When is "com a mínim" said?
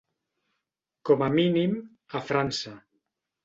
1.11-1.77